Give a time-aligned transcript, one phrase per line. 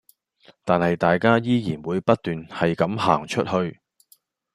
[0.65, 3.79] 但係大家依然會不斷係咁行出去